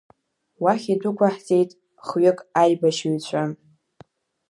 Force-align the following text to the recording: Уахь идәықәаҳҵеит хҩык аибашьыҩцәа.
Уахь 0.63 0.87
идәықәаҳҵеит 0.93 1.71
хҩык 2.05 2.39
аибашьыҩцәа. 2.61 3.43